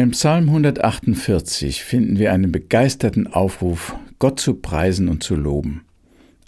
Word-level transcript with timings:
Im 0.00 0.12
Psalm 0.12 0.46
148 0.48 1.84
finden 1.84 2.18
wir 2.18 2.32
einen 2.32 2.50
begeisterten 2.50 3.26
Aufruf, 3.26 3.94
Gott 4.18 4.40
zu 4.40 4.54
preisen 4.54 5.10
und 5.10 5.22
zu 5.22 5.36
loben. 5.36 5.82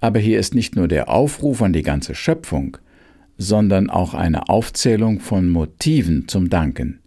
Aber 0.01 0.19
hier 0.21 0.39
ist 0.39 0.55
nicht 0.55 0.75
nur 0.75 0.89
der 0.89 1.11
Aufruf 1.11 1.61
an 1.61 1.75
die 1.75 1.83
ganze 1.83 2.15
Schöpfung, 2.15 2.79
sondern 3.37 3.91
auch 3.91 4.15
eine 4.15 4.49
Aufzählung 4.49 5.21
von 5.21 5.51
Motiven 5.51 6.29
zum 6.29 6.49
Danken. 6.49 7.01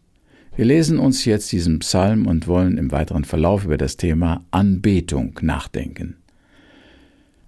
Wir 0.56 0.66
lesen 0.66 1.00
uns 1.00 1.26
jetzt 1.26 1.52
diesen 1.52 1.80
Psalm 1.80 2.28
und 2.28 2.48
wollen 2.48 2.78
im 2.78 2.92
weiteren 2.92 3.24
Verlauf 3.24 3.66
über 3.66 3.78
das 3.78 3.98
Thema 3.98 4.46
Anbetung 4.52 5.40
nachdenken. 5.42 6.18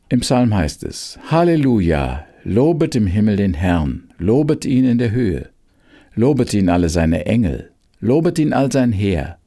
Im 0.09 0.21
Psalm 0.21 0.55
heißt 0.55 0.83
es, 0.83 1.19
Halleluja, 1.29 2.25
lobet 2.43 2.95
im 2.95 3.05
Himmel 3.05 3.35
den 3.35 3.53
Herrn, 3.53 4.09
lobet 4.17 4.65
ihn 4.65 4.85
in 4.85 4.97
der 4.97 5.11
Höhe, 5.11 5.49
lobet 6.15 6.51
ihn 6.55 6.67
alle 6.67 6.89
seine 6.89 7.27
Engel, 7.27 7.69
lobet 7.99 8.39
ihn 8.39 8.53
all 8.53 8.71
sein 8.71 8.91
Heer, 8.91 9.37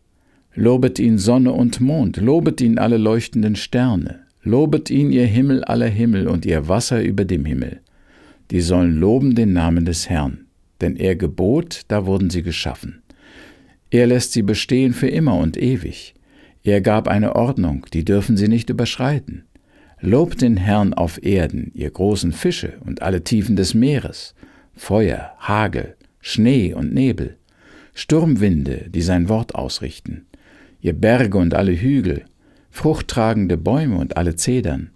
lobet 0.55 0.99
ihn 0.99 1.19
Sonne 1.19 1.53
und 1.53 1.81
Mond, 1.81 2.17
lobet 2.17 2.61
ihn 2.61 2.79
alle 2.79 2.97
leuchtenden 2.97 3.57
Sterne, 3.57 4.21
lobet 4.43 4.91
ihn 4.91 5.13
ihr 5.13 5.27
Himmel 5.27 5.65
aller 5.65 5.89
Himmel 5.89 6.27
und 6.27 6.45
ihr 6.45 6.69
Wasser 6.69 7.03
über 7.03 7.25
dem 7.25 7.45
Himmel. 7.45 7.81
Die 8.51 8.61
sollen 8.61 8.99
loben 8.99 9.35
den 9.35 9.53
Namen 9.53 9.85
des 9.85 10.09
Herrn, 10.11 10.47
denn 10.81 10.97
er 10.97 11.15
gebot, 11.15 11.83
da 11.89 12.07
wurden 12.07 12.31
sie 12.31 12.43
geschaffen. 12.43 13.03
Er 13.91 14.07
lässt 14.07 14.33
sie 14.33 14.43
bestehen 14.43 14.93
für 14.93 15.09
immer 15.09 15.37
und 15.37 15.57
ewig. 15.57 16.15
Er 16.63 16.81
gab 16.81 17.09
eine 17.09 17.37
Ordnung, 17.37 17.87
die 17.93 18.05
dürfen 18.05 18.37
sie 18.37 18.49
nicht 18.49 18.71
überschreiten. 18.71 19.45
Lobt 20.01 20.43
den 20.43 20.57
Herrn 20.57 20.95
auf 20.95 21.23
Erden, 21.23 21.71
ihr 21.75 21.91
großen 21.91 22.33
Fische 22.33 22.75
und 22.85 23.03
alle 23.03 23.23
Tiefen 23.23 23.57
des 23.57 23.75
Meeres, 23.75 24.35
Feuer, 24.75 25.33
Hagel, 25.39 25.97
Schnee 26.21 26.73
und 26.73 26.95
Nebel, 26.95 27.37
Sturmwinde, 28.01 28.87
die 28.89 29.03
sein 29.03 29.29
Wort 29.29 29.55
ausrichten, 29.55 30.25
ihr 30.81 30.95
Berge 30.95 31.37
und 31.37 31.53
alle 31.53 31.79
Hügel, 31.79 32.25
fruchttragende 32.71 33.59
Bäume 33.59 33.99
und 33.99 34.17
alle 34.17 34.37
Zedern, 34.37 34.89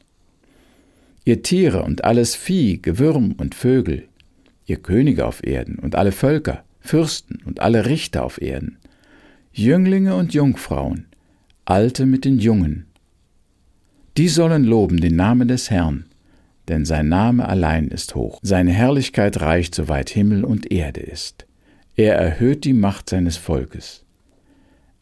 ihr 1.26 1.42
Tiere 1.42 1.82
und 1.82 2.02
alles 2.04 2.34
Vieh, 2.34 2.80
Gewürm 2.80 3.32
und 3.32 3.54
Vögel, 3.54 4.08
ihr 4.64 4.78
Könige 4.78 5.26
auf 5.26 5.44
Erden 5.46 5.78
und 5.78 5.96
alle 5.96 6.12
Völker, 6.12 6.64
Fürsten 6.80 7.42
und 7.44 7.60
alle 7.60 7.84
Richter 7.84 8.24
auf 8.24 8.40
Erden, 8.40 8.78
Jünglinge 9.52 10.16
und 10.16 10.32
Jungfrauen, 10.32 11.04
Alte 11.66 12.06
mit 12.06 12.24
den 12.24 12.38
Jungen. 12.38 12.86
Die 14.16 14.28
sollen 14.28 14.64
loben 14.64 14.98
den 14.98 15.16
Namen 15.16 15.48
des 15.48 15.70
Herrn, 15.70 16.06
denn 16.68 16.86
sein 16.86 17.10
Name 17.10 17.46
allein 17.46 17.88
ist 17.88 18.14
hoch, 18.14 18.40
seine 18.42 18.72
Herrlichkeit 18.72 19.42
reicht 19.42 19.74
so 19.74 19.88
weit 19.88 20.08
Himmel 20.08 20.42
und 20.42 20.72
Erde 20.72 21.00
ist. 21.00 21.46
Er 21.96 22.16
erhöht 22.16 22.64
die 22.64 22.72
Macht 22.72 23.08
seines 23.08 23.36
Volkes. 23.36 24.04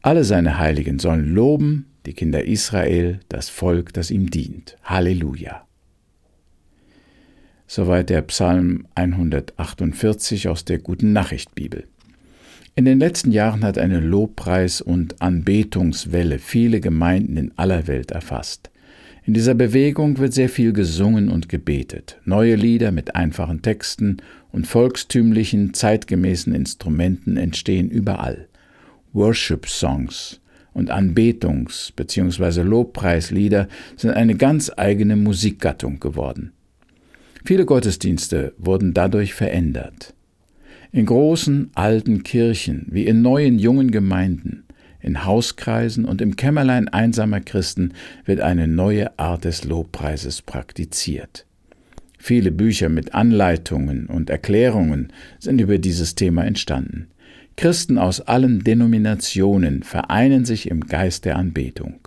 Alle 0.03 0.25
seine 0.25 0.59
Heiligen 0.59 0.99
sollen 0.99 1.33
loben, 1.33 1.87
die 2.05 2.13
Kinder 2.13 2.45
Israel, 2.45 3.21
das 3.31 3.49
Volk, 3.49 3.95
das 3.95 4.11
ihm 4.11 4.29
dient. 4.31 4.77
Halleluja. 4.83 5.67
Soweit 7.67 8.11
der 8.11 8.21
Psalm 8.23 8.87
148 8.95 10.49
aus 10.49 10.67
der 10.67 10.81
Guten 10.81 11.15
Nachricht 11.15 11.55
Bibel. 11.55 11.85
In 12.75 12.85
den 12.85 12.99
letzten 12.99 13.33
Jahren 13.33 13.65
hat 13.65 13.79
eine 13.79 14.01
Lobpreis- 14.01 14.83
und 14.83 15.23
Anbetungswelle 15.23 16.39
viele 16.39 16.81
Gemeinden 16.81 17.39
in 17.39 17.53
aller 17.57 17.87
Welt 17.87 18.11
erfasst. 18.11 18.71
In 19.25 19.35
dieser 19.35 19.55
Bewegung 19.55 20.19
wird 20.19 20.35
sehr 20.35 20.49
viel 20.49 20.73
gesungen 20.73 21.29
und 21.29 21.49
gebetet. 21.49 22.21
Neue 22.25 22.57
Lieder 22.57 22.91
mit 22.91 23.15
einfachen 23.15 23.63
Texten 23.63 24.17
und 24.53 24.67
volkstümlichen, 24.67 25.75
zeitgemäßen 25.75 26.55
Instrumenten 26.55 27.37
entstehen 27.37 27.91
überall. 27.91 28.49
Worship-Songs 29.13 30.41
und 30.73 30.91
Anbetungs- 30.91 31.93
bzw. 31.95 32.63
Lobpreislieder 32.63 33.69
sind 33.97 34.13
eine 34.13 34.37
ganz 34.37 34.71
eigene 34.77 35.17
Musikgattung 35.17 36.01
geworden. 36.01 36.53
Viele 37.45 37.67
Gottesdienste 37.67 38.55
wurden 38.57 38.95
dadurch 38.95 39.35
verändert. 39.35 40.15
In 40.93 41.07
großen, 41.07 41.71
alten 41.75 42.23
Kirchen 42.23 42.87
wie 42.91 43.07
in 43.07 43.23
neuen, 43.23 43.59
jungen 43.59 43.91
Gemeinden, 43.91 44.65
in 45.01 45.25
Hauskreisen 45.25 46.05
und 46.05 46.21
im 46.21 46.37
Kämmerlein 46.37 46.89
einsamer 46.89 47.41
Christen 47.41 47.95
wird 48.25 48.41
eine 48.41 48.69
neue 48.69 49.19
Art 49.19 49.45
des 49.45 49.65
Lobpreises 49.65 50.43
praktiziert. 50.43 51.47
Viele 52.25 52.53
Bücher 52.53 52.89
mit 52.89 53.17
Anleitungen 53.17 54.07
und 54.07 54.31
Erklärungen 54.31 55.13
sind 55.41 55.61
über 55.61 55.79
dieses 55.79 56.15
Thema 56.15 56.45
entstanden. 56.45 57.09
Christen 57.57 57.99
aus 57.99 58.21
allen 58.21 58.63
Denominationen 58.63 59.83
vereinen 59.83 60.45
sich 60.45 60.71
im 60.71 60.87
Geist 60.87 61.25
der 61.25 61.35
Anbetung. 61.35 62.07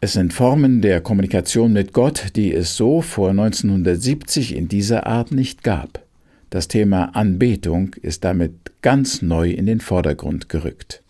Es 0.00 0.12
sind 0.12 0.32
Formen 0.32 0.80
der 0.80 1.00
Kommunikation 1.00 1.72
mit 1.72 1.92
Gott, 1.92 2.36
die 2.36 2.54
es 2.54 2.76
so 2.76 3.00
vor 3.00 3.30
1970 3.30 4.54
in 4.54 4.68
dieser 4.68 5.08
Art 5.08 5.32
nicht 5.32 5.64
gab. 5.64 6.06
Das 6.50 6.68
Thema 6.68 7.16
Anbetung 7.16 7.94
ist 8.00 8.22
damit 8.22 8.52
ganz 8.80 9.22
neu 9.22 9.50
in 9.50 9.66
den 9.66 9.80
Vordergrund 9.80 10.50
gerückt. 10.50 11.02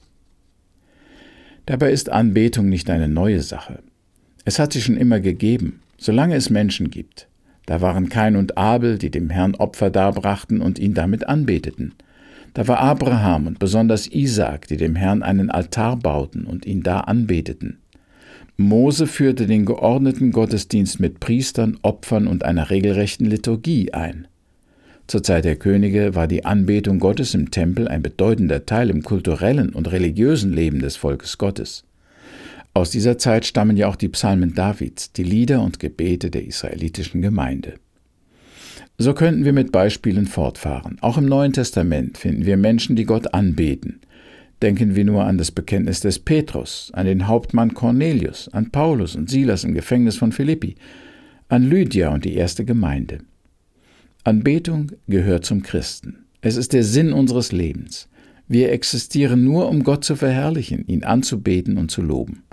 Dabei 1.66 1.92
ist 1.92 2.08
Anbetung 2.08 2.70
nicht 2.70 2.88
eine 2.88 3.08
neue 3.08 3.42
Sache. 3.42 3.80
Es 4.46 4.58
hat 4.58 4.72
sie 4.72 4.80
schon 4.80 4.96
immer 4.96 5.20
gegeben, 5.20 5.82
solange 5.98 6.34
es 6.36 6.48
Menschen 6.48 6.88
gibt. 6.88 7.28
Da 7.66 7.80
waren 7.80 8.08
Kain 8.08 8.36
und 8.36 8.58
Abel, 8.58 8.98
die 8.98 9.10
dem 9.10 9.30
Herrn 9.30 9.54
Opfer 9.54 9.90
darbrachten 9.90 10.60
und 10.60 10.78
ihn 10.78 10.94
damit 10.94 11.28
anbeteten. 11.28 11.94
Da 12.54 12.68
war 12.68 12.80
Abraham 12.80 13.46
und 13.46 13.58
besonders 13.58 14.06
Isaak, 14.06 14.66
die 14.68 14.76
dem 14.76 14.96
Herrn 14.96 15.22
einen 15.22 15.50
Altar 15.50 15.96
bauten 15.96 16.44
und 16.44 16.66
ihn 16.66 16.82
da 16.82 17.00
anbeteten. 17.00 17.78
Mose 18.56 19.06
führte 19.06 19.46
den 19.46 19.64
geordneten 19.64 20.32
Gottesdienst 20.32 21.00
mit 21.00 21.20
Priestern, 21.20 21.78
Opfern 21.82 22.26
und 22.26 22.44
einer 22.44 22.70
regelrechten 22.70 23.26
Liturgie 23.26 23.92
ein. 23.92 24.28
Zur 25.06 25.22
Zeit 25.22 25.44
der 25.44 25.56
Könige 25.56 26.14
war 26.14 26.26
die 26.26 26.44
Anbetung 26.44 26.98
Gottes 26.98 27.34
im 27.34 27.50
Tempel 27.50 27.88
ein 27.88 28.02
bedeutender 28.02 28.66
Teil 28.66 28.90
im 28.90 29.02
kulturellen 29.02 29.70
und 29.70 29.90
religiösen 29.90 30.52
Leben 30.52 30.80
des 30.80 30.96
Volkes 30.96 31.38
Gottes. 31.38 31.84
Aus 32.74 32.90
dieser 32.90 33.18
Zeit 33.18 33.44
stammen 33.44 33.76
ja 33.76 33.88
auch 33.88 33.96
die 33.96 34.08
Psalmen 34.08 34.54
Davids, 34.54 35.12
die 35.12 35.24
Lieder 35.24 35.62
und 35.62 35.78
Gebete 35.78 36.30
der 36.30 36.46
israelitischen 36.46 37.20
Gemeinde. 37.20 37.74
So 38.96 39.14
könnten 39.14 39.44
wir 39.44 39.52
mit 39.52 39.72
Beispielen 39.72 40.26
fortfahren. 40.26 40.96
Auch 41.00 41.18
im 41.18 41.26
Neuen 41.26 41.52
Testament 41.52 42.18
finden 42.18 42.46
wir 42.46 42.56
Menschen, 42.56 42.96
die 42.96 43.04
Gott 43.04 43.34
anbeten. 43.34 44.00
Denken 44.62 44.94
wir 44.94 45.04
nur 45.04 45.24
an 45.24 45.38
das 45.38 45.50
Bekenntnis 45.50 46.00
des 46.00 46.18
Petrus, 46.18 46.90
an 46.94 47.06
den 47.06 47.26
Hauptmann 47.26 47.74
Cornelius, 47.74 48.48
an 48.48 48.70
Paulus 48.70 49.16
und 49.16 49.28
Silas 49.28 49.64
im 49.64 49.74
Gefängnis 49.74 50.16
von 50.16 50.32
Philippi, 50.32 50.76
an 51.48 51.64
Lydia 51.64 52.10
und 52.10 52.24
die 52.24 52.36
erste 52.36 52.64
Gemeinde. 52.64 53.18
Anbetung 54.24 54.92
gehört 55.08 55.44
zum 55.44 55.62
Christen. 55.62 56.24
Es 56.40 56.56
ist 56.56 56.72
der 56.72 56.84
Sinn 56.84 57.12
unseres 57.12 57.50
Lebens. 57.50 58.08
Wir 58.46 58.70
existieren 58.70 59.44
nur, 59.44 59.68
um 59.68 59.82
Gott 59.82 60.04
zu 60.04 60.14
verherrlichen, 60.14 60.86
ihn 60.86 61.02
anzubeten 61.02 61.76
und 61.76 61.90
zu 61.90 62.02
loben. 62.02 62.44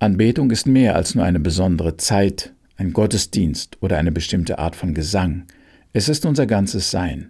Anbetung 0.00 0.50
ist 0.50 0.66
mehr 0.66 0.96
als 0.96 1.14
nur 1.14 1.26
eine 1.26 1.40
besondere 1.40 1.98
Zeit, 1.98 2.54
ein 2.78 2.94
Gottesdienst 2.94 3.76
oder 3.82 3.98
eine 3.98 4.10
bestimmte 4.10 4.58
Art 4.58 4.74
von 4.74 4.94
Gesang. 4.94 5.44
Es 5.92 6.08
ist 6.08 6.24
unser 6.24 6.46
ganzes 6.46 6.90
Sein. 6.90 7.28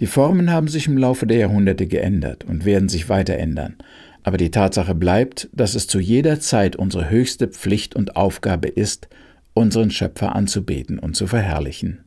Die 0.00 0.06
Formen 0.06 0.50
haben 0.50 0.68
sich 0.68 0.86
im 0.86 0.96
Laufe 0.96 1.26
der 1.26 1.36
Jahrhunderte 1.36 1.86
geändert 1.86 2.44
und 2.44 2.64
werden 2.64 2.88
sich 2.88 3.10
weiter 3.10 3.34
ändern. 3.34 3.76
Aber 4.22 4.38
die 4.38 4.50
Tatsache 4.50 4.94
bleibt, 4.94 5.50
dass 5.52 5.74
es 5.74 5.86
zu 5.86 6.00
jeder 6.00 6.40
Zeit 6.40 6.76
unsere 6.76 7.10
höchste 7.10 7.46
Pflicht 7.46 7.94
und 7.94 8.16
Aufgabe 8.16 8.68
ist, 8.68 9.08
unseren 9.52 9.90
Schöpfer 9.90 10.34
anzubeten 10.34 10.98
und 10.98 11.14
zu 11.14 11.26
verherrlichen. 11.26 12.04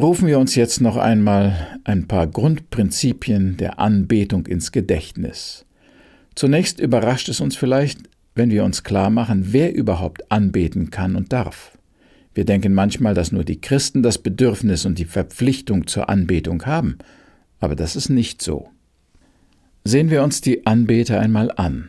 Rufen 0.00 0.26
wir 0.26 0.40
uns 0.40 0.56
jetzt 0.56 0.80
noch 0.80 0.96
einmal 0.96 1.78
ein 1.84 2.08
paar 2.08 2.26
Grundprinzipien 2.26 3.56
der 3.56 3.78
Anbetung 3.78 4.46
ins 4.46 4.72
Gedächtnis. 4.72 5.64
Zunächst 6.34 6.80
überrascht 6.80 7.28
es 7.28 7.40
uns 7.40 7.54
vielleicht, 7.54 8.00
wenn 8.38 8.50
wir 8.50 8.64
uns 8.64 8.84
klar 8.84 9.10
machen, 9.10 9.48
wer 9.52 9.74
überhaupt 9.74 10.30
anbeten 10.30 10.90
kann 10.90 11.16
und 11.16 11.32
darf. 11.32 11.76
Wir 12.34 12.44
denken 12.44 12.72
manchmal, 12.72 13.14
dass 13.14 13.32
nur 13.32 13.44
die 13.44 13.60
Christen 13.60 14.02
das 14.02 14.18
Bedürfnis 14.18 14.86
und 14.86 14.98
die 14.98 15.04
Verpflichtung 15.04 15.88
zur 15.88 16.08
Anbetung 16.08 16.64
haben, 16.64 16.98
aber 17.58 17.74
das 17.74 17.96
ist 17.96 18.08
nicht 18.08 18.40
so. 18.40 18.68
Sehen 19.84 20.10
wir 20.10 20.22
uns 20.22 20.40
die 20.40 20.66
Anbeter 20.66 21.18
einmal 21.18 21.50
an. 21.56 21.88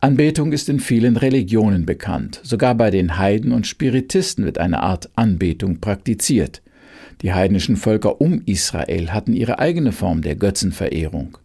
Anbetung 0.00 0.52
ist 0.52 0.68
in 0.68 0.80
vielen 0.80 1.16
Religionen 1.16 1.84
bekannt, 1.84 2.40
sogar 2.42 2.74
bei 2.74 2.90
den 2.90 3.18
Heiden 3.18 3.52
und 3.52 3.66
Spiritisten 3.66 4.46
wird 4.46 4.58
eine 4.58 4.82
Art 4.82 5.10
Anbetung 5.14 5.80
praktiziert. 5.80 6.62
Die 7.20 7.34
heidnischen 7.34 7.76
Völker 7.76 8.20
um 8.20 8.42
Israel 8.46 9.10
hatten 9.10 9.34
ihre 9.34 9.58
eigene 9.58 9.92
Form 9.92 10.22
der 10.22 10.36
Götzenverehrung. 10.36 11.36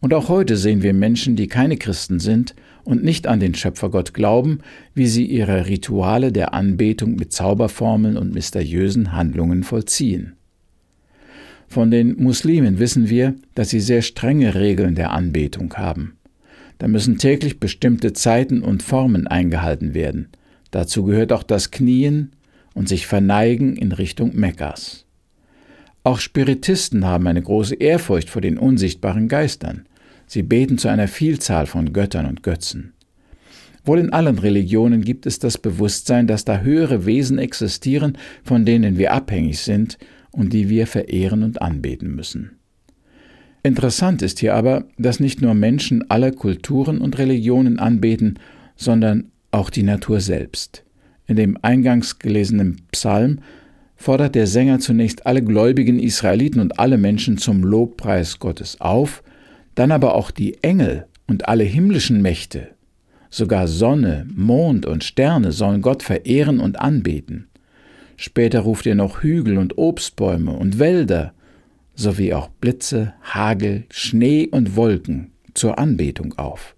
Und 0.00 0.12
auch 0.12 0.28
heute 0.28 0.56
sehen 0.56 0.82
wir 0.82 0.92
Menschen, 0.92 1.36
die 1.36 1.46
keine 1.46 1.78
Christen 1.78 2.20
sind 2.20 2.54
und 2.86 3.02
nicht 3.02 3.26
an 3.26 3.40
den 3.40 3.54
Schöpfergott 3.54 4.14
glauben, 4.14 4.60
wie 4.94 5.08
sie 5.08 5.26
ihre 5.26 5.66
Rituale 5.66 6.32
der 6.32 6.54
Anbetung 6.54 7.16
mit 7.16 7.32
Zauberformeln 7.32 8.16
und 8.16 8.32
mysteriösen 8.32 9.12
Handlungen 9.12 9.64
vollziehen. 9.64 10.36
Von 11.68 11.90
den 11.90 12.22
Muslimen 12.22 12.78
wissen 12.78 13.10
wir, 13.10 13.34
dass 13.54 13.70
sie 13.70 13.80
sehr 13.80 14.02
strenge 14.02 14.54
Regeln 14.54 14.94
der 14.94 15.10
Anbetung 15.10 15.74
haben. 15.74 16.16
da 16.78 16.88
müssen 16.88 17.16
täglich 17.16 17.58
bestimmte 17.58 18.12
Zeiten 18.12 18.62
und 18.62 18.82
Formen 18.82 19.26
eingehalten 19.26 19.94
werden. 19.94 20.28
Dazu 20.70 21.04
gehört 21.04 21.32
auch 21.32 21.42
das 21.42 21.70
Knien 21.70 22.32
und 22.74 22.88
sich 22.88 23.06
verneigen 23.06 23.76
in 23.76 23.92
Richtung 23.92 24.36
Mekkas. 24.36 25.06
Auch 26.04 26.20
Spiritisten 26.20 27.04
haben 27.06 27.26
eine 27.26 27.42
große 27.42 27.74
Ehrfurcht 27.74 28.28
vor 28.28 28.42
den 28.42 28.58
unsichtbaren 28.58 29.26
Geistern. 29.26 29.86
Sie 30.26 30.42
beten 30.42 30.78
zu 30.78 30.88
einer 30.88 31.08
Vielzahl 31.08 31.66
von 31.66 31.92
Göttern 31.92 32.26
und 32.26 32.42
Götzen. 32.42 32.92
Wohl 33.84 34.00
in 34.00 34.12
allen 34.12 34.38
Religionen 34.38 35.02
gibt 35.02 35.26
es 35.26 35.38
das 35.38 35.58
Bewusstsein, 35.58 36.26
dass 36.26 36.44
da 36.44 36.60
höhere 36.60 37.06
Wesen 37.06 37.38
existieren, 37.38 38.18
von 38.42 38.64
denen 38.64 38.98
wir 38.98 39.12
abhängig 39.12 39.60
sind 39.60 39.96
und 40.32 40.52
die 40.52 40.68
wir 40.68 40.88
verehren 40.88 41.44
und 41.44 41.62
anbeten 41.62 42.14
müssen. 42.14 42.58
Interessant 43.62 44.22
ist 44.22 44.40
hier 44.40 44.54
aber, 44.54 44.86
dass 44.98 45.20
nicht 45.20 45.40
nur 45.40 45.54
Menschen 45.54 46.10
aller 46.10 46.32
Kulturen 46.32 47.00
und 47.00 47.18
Religionen 47.18 47.78
anbeten, 47.78 48.38
sondern 48.76 49.30
auch 49.50 49.70
die 49.70 49.82
Natur 49.82 50.20
selbst. 50.20 50.84
In 51.26 51.36
dem 51.36 51.58
eingangs 51.62 52.18
gelesenen 52.18 52.82
Psalm 52.92 53.40
fordert 53.96 54.34
der 54.34 54.46
Sänger 54.46 54.78
zunächst 54.78 55.26
alle 55.26 55.42
gläubigen 55.42 55.98
Israeliten 55.98 56.60
und 56.60 56.78
alle 56.78 56.98
Menschen 56.98 57.38
zum 57.38 57.64
Lobpreis 57.64 58.38
Gottes 58.38 58.80
auf, 58.80 59.22
dann 59.76 59.92
aber 59.92 60.14
auch 60.14 60.32
die 60.32 60.62
Engel 60.64 61.06
und 61.28 61.48
alle 61.48 61.64
himmlischen 61.64 62.20
Mächte, 62.20 62.70
sogar 63.30 63.68
Sonne, 63.68 64.26
Mond 64.34 64.86
und 64.86 65.04
Sterne 65.04 65.52
sollen 65.52 65.82
Gott 65.82 66.02
verehren 66.02 66.58
und 66.58 66.80
anbeten. 66.80 67.46
Später 68.16 68.60
ruft 68.60 68.86
er 68.86 68.94
noch 68.94 69.22
Hügel 69.22 69.58
und 69.58 69.78
Obstbäume 69.78 70.52
und 70.52 70.78
Wälder 70.78 71.34
sowie 71.94 72.32
auch 72.32 72.48
Blitze, 72.48 73.14
Hagel, 73.22 73.84
Schnee 73.90 74.48
und 74.50 74.76
Wolken 74.76 75.32
zur 75.54 75.78
Anbetung 75.78 76.34
auf. 76.38 76.74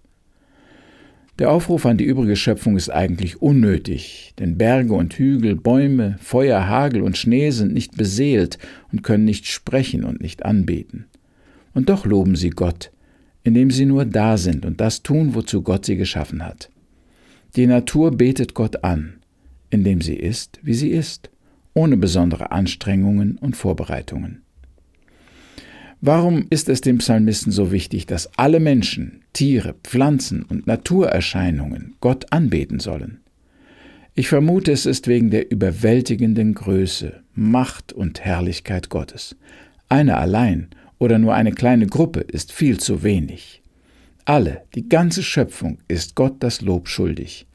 Der 1.39 1.51
Aufruf 1.51 1.85
an 1.85 1.97
die 1.97 2.03
übrige 2.03 2.35
Schöpfung 2.35 2.75
ist 2.75 2.89
eigentlich 2.89 3.41
unnötig, 3.41 4.33
denn 4.39 4.57
Berge 4.57 4.93
und 4.93 5.13
Hügel, 5.13 5.55
Bäume, 5.55 6.17
Feuer, 6.19 6.67
Hagel 6.67 7.01
und 7.01 7.17
Schnee 7.17 7.51
sind 7.51 7.73
nicht 7.73 7.95
beseelt 7.95 8.57
und 8.91 9.03
können 9.03 9.23
nicht 9.23 9.47
sprechen 9.47 10.03
und 10.03 10.21
nicht 10.21 10.43
anbeten. 10.43 11.05
Und 11.79 11.87
doch 11.87 12.05
loben 12.05 12.35
sie 12.35 12.49
Gott, 12.49 12.91
indem 13.41 13.71
sie 13.71 13.85
nur 13.85 14.03
da 14.03 14.35
sind 14.35 14.65
und 14.65 14.81
das 14.81 15.01
tun, 15.01 15.33
wozu 15.33 15.61
Gott 15.61 15.85
sie 15.85 15.95
geschaffen 15.95 16.45
hat. 16.45 16.69
Die 17.55 17.67
Natur 17.67 18.11
betet 18.11 18.53
Gott 18.53 18.83
an, 18.83 19.13
indem 19.69 20.01
sie 20.01 20.15
ist, 20.15 20.59
wie 20.61 20.73
sie 20.73 20.89
ist, 20.89 21.29
ohne 21.73 21.95
besondere 21.95 22.51
Anstrengungen 22.51 23.37
und 23.37 23.55
Vorbereitungen. 23.55 24.41
Warum 26.01 26.47
ist 26.49 26.67
es 26.67 26.81
dem 26.81 26.97
Psalmisten 26.97 27.53
so 27.53 27.71
wichtig, 27.71 28.05
dass 28.05 28.29
alle 28.37 28.59
Menschen, 28.59 29.21
Tiere, 29.31 29.73
Pflanzen 29.81 30.43
und 30.43 30.67
Naturerscheinungen 30.67 31.95
Gott 32.01 32.33
anbeten 32.33 32.81
sollen? 32.81 33.21
Ich 34.15 34.27
vermute, 34.27 34.73
es 34.73 34.85
ist 34.85 35.07
wegen 35.07 35.29
der 35.29 35.49
überwältigenden 35.49 36.55
Größe, 36.55 37.21
Macht 37.35 37.93
und 37.93 38.19
Herrlichkeit 38.19 38.89
Gottes. 38.89 39.37
Einer 39.87 40.17
allein 40.17 40.67
oder 40.99 41.17
nur 41.17 41.33
eine 41.33 41.51
kleine 41.51 41.87
Gruppe 41.87 42.19
ist 42.19 42.51
viel 42.51 42.79
zu 42.79 43.01
wenig. 43.01 43.63
Alle, 44.25 44.61
die 44.75 44.87
ganze 44.87 45.23
Schöpfung 45.23 45.79
ist 45.87 46.13
Gott 46.13 46.35
das 46.41 46.61
Lob 46.61 46.87
schuldig, 46.87 47.47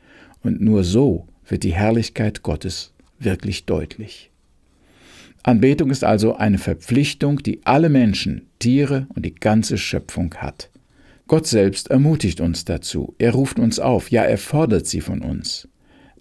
und 0.43 0.61
nur 0.61 0.83
so 0.83 1.29
wird 1.47 1.63
die 1.63 1.75
Herrlichkeit 1.75 2.43
Gottes 2.43 2.93
wirklich 3.21 3.65
deutlich. 3.65 4.31
Anbetung 5.45 5.91
ist 5.91 6.05
also 6.05 6.37
eine 6.37 6.59
Verpflichtung, 6.59 7.39
die 7.39 7.61
alle 7.65 7.91
Menschen, 7.91 8.47
Tiere 8.59 9.07
und 9.15 9.25
die 9.25 9.35
ganze 9.35 9.77
Schöpfung 9.77 10.35
hat. 10.37 10.71
Gott 11.27 11.47
selbst 11.47 11.91
ermutigt 11.91 12.41
uns 12.41 12.65
dazu, 12.65 13.15
er 13.19 13.33
ruft 13.33 13.59
uns 13.59 13.79
auf, 13.79 14.11
ja 14.11 14.25
er 14.25 14.39
fordert 14.39 14.87
sie 14.87 15.01
von 15.01 15.21
uns. 15.21 15.69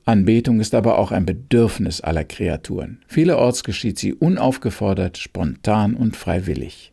Anbetung 0.06 0.60
ist 0.60 0.76
aber 0.76 0.98
auch 1.00 1.12
ein 1.12 1.26
Bedürfnis 1.26 2.02
aller 2.02 2.26
Kreaturen. 2.26 3.00
Vielerorts 3.08 3.64
geschieht 3.64 3.98
sie 3.98 4.14
unaufgefordert, 4.14 5.18
spontan 5.18 5.96
und 5.96 6.18
freiwillig. 6.18 6.93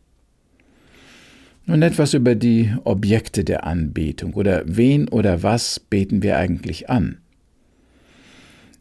Nun 1.65 1.81
etwas 1.81 2.13
über 2.13 2.35
die 2.35 2.73
Objekte 2.83 3.43
der 3.43 3.65
Anbetung 3.65 4.33
oder 4.33 4.63
wen 4.65 5.07
oder 5.07 5.43
was 5.43 5.79
beten 5.79 6.23
wir 6.23 6.37
eigentlich 6.37 6.89
an? 6.89 7.17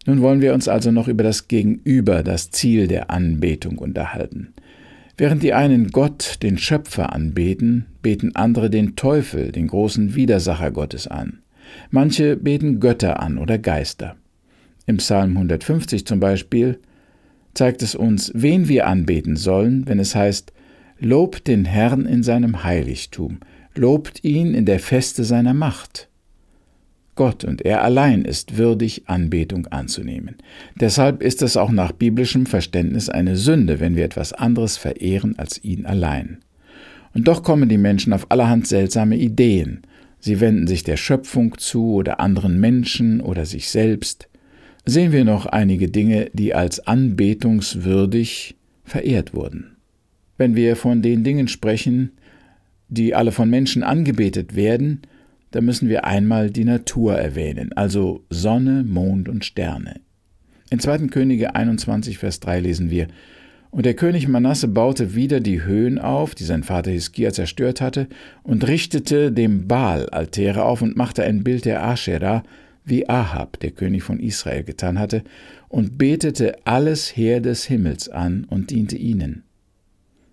Nun 0.06 0.22
wollen 0.22 0.40
wir 0.40 0.54
uns 0.54 0.66
also 0.66 0.90
noch 0.90 1.08
über 1.08 1.22
das 1.22 1.46
Gegenüber, 1.46 2.22
das 2.22 2.50
Ziel 2.50 2.88
der 2.88 3.10
Anbetung 3.10 3.78
unterhalten. 3.78 4.54
Während 5.18 5.42
die 5.42 5.52
einen 5.52 5.88
Gott, 5.88 6.38
den 6.42 6.56
Schöpfer, 6.56 7.12
anbeten, 7.12 7.84
beten 8.00 8.34
andere 8.34 8.70
den 8.70 8.96
Teufel, 8.96 9.52
den 9.52 9.66
großen 9.66 10.14
Widersacher 10.14 10.70
Gottes 10.70 11.06
an. 11.06 11.40
Manche 11.90 12.36
beten 12.36 12.80
Götter 12.80 13.20
an 13.20 13.36
oder 13.36 13.58
Geister. 13.58 14.16
Im 14.86 14.96
Psalm 14.96 15.32
150 15.36 16.06
zum 16.06 16.20
Beispiel 16.20 16.78
zeigt 17.52 17.82
es 17.82 17.94
uns, 17.94 18.32
wen 18.34 18.68
wir 18.68 18.86
anbeten 18.86 19.36
sollen, 19.36 19.86
wenn 19.86 19.98
es 19.98 20.14
heißt, 20.14 20.52
Lobt 21.02 21.48
den 21.48 21.64
Herrn 21.64 22.04
in 22.04 22.22
seinem 22.22 22.62
Heiligtum, 22.62 23.38
lobt 23.74 24.22
ihn 24.22 24.52
in 24.52 24.66
der 24.66 24.78
Feste 24.78 25.24
seiner 25.24 25.54
Macht. 25.54 26.10
Gott 27.14 27.42
und 27.42 27.64
er 27.64 27.82
allein 27.82 28.26
ist 28.26 28.58
würdig, 28.58 29.04
Anbetung 29.06 29.66
anzunehmen. 29.68 30.36
Deshalb 30.78 31.22
ist 31.22 31.40
es 31.40 31.56
auch 31.56 31.70
nach 31.70 31.92
biblischem 31.92 32.44
Verständnis 32.44 33.08
eine 33.08 33.36
Sünde, 33.36 33.80
wenn 33.80 33.96
wir 33.96 34.04
etwas 34.04 34.34
anderes 34.34 34.76
verehren 34.76 35.38
als 35.38 35.64
ihn 35.64 35.86
allein. 35.86 36.40
Und 37.14 37.28
doch 37.28 37.42
kommen 37.42 37.70
die 37.70 37.78
Menschen 37.78 38.12
auf 38.12 38.30
allerhand 38.30 38.66
seltsame 38.66 39.16
Ideen. 39.16 39.80
Sie 40.18 40.38
wenden 40.38 40.66
sich 40.66 40.84
der 40.84 40.98
Schöpfung 40.98 41.56
zu 41.56 41.94
oder 41.94 42.20
anderen 42.20 42.60
Menschen 42.60 43.22
oder 43.22 43.46
sich 43.46 43.70
selbst. 43.70 44.28
Sehen 44.84 45.12
wir 45.12 45.24
noch 45.24 45.46
einige 45.46 45.88
Dinge, 45.88 46.28
die 46.34 46.54
als 46.54 46.86
anbetungswürdig 46.86 48.56
verehrt 48.84 49.32
wurden. 49.32 49.76
Wenn 50.40 50.56
wir 50.56 50.74
von 50.74 51.02
den 51.02 51.22
Dingen 51.22 51.48
sprechen, 51.48 52.12
die 52.88 53.14
alle 53.14 53.30
von 53.30 53.50
Menschen 53.50 53.82
angebetet 53.82 54.56
werden, 54.56 55.02
da 55.50 55.60
müssen 55.60 55.90
wir 55.90 56.06
einmal 56.06 56.50
die 56.50 56.64
Natur 56.64 57.14
erwähnen, 57.14 57.74
also 57.74 58.24
Sonne, 58.30 58.82
Mond 58.82 59.28
und 59.28 59.44
Sterne. 59.44 60.00
In 60.70 60.78
2. 60.78 61.08
Könige 61.08 61.54
21, 61.54 62.16
Vers 62.16 62.40
3 62.40 62.60
lesen 62.60 62.88
wir, 62.88 63.08
und 63.70 63.84
der 63.84 63.92
König 63.92 64.28
Manasse 64.28 64.66
baute 64.66 65.14
wieder 65.14 65.40
die 65.40 65.62
Höhen 65.62 65.98
auf, 65.98 66.34
die 66.34 66.44
sein 66.44 66.62
Vater 66.62 66.90
Hiskia 66.90 67.34
zerstört 67.34 67.82
hatte, 67.82 68.06
und 68.42 68.66
richtete 68.66 69.32
dem 69.32 69.68
Baal 69.68 70.08
Altäre 70.08 70.64
auf 70.64 70.80
und 70.80 70.96
machte 70.96 71.22
ein 71.22 71.44
Bild 71.44 71.66
der 71.66 71.84
Aschera, 71.84 72.44
wie 72.82 73.06
Ahab, 73.10 73.60
der 73.60 73.72
König 73.72 74.04
von 74.04 74.18
Israel, 74.18 74.64
getan 74.64 74.98
hatte, 74.98 75.22
und 75.68 75.98
betete 75.98 76.56
alles 76.64 77.14
Heer 77.14 77.42
des 77.42 77.64
Himmels 77.66 78.08
an 78.08 78.46
und 78.48 78.70
diente 78.70 78.96
ihnen. 78.96 79.44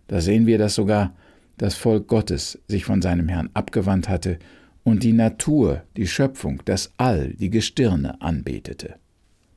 Da 0.07 0.21
sehen 0.21 0.45
wir, 0.47 0.57
dass 0.57 0.75
sogar 0.75 1.13
das 1.57 1.75
Volk 1.75 2.07
Gottes 2.07 2.59
sich 2.67 2.85
von 2.85 3.01
seinem 3.01 3.27
Herrn 3.27 3.49
abgewandt 3.53 4.09
hatte 4.09 4.39
und 4.83 5.03
die 5.03 5.13
Natur, 5.13 5.83
die 5.97 6.07
Schöpfung, 6.07 6.61
das 6.65 6.93
All, 6.97 7.33
die 7.33 7.49
Gestirne 7.49 8.21
anbetete. 8.21 8.95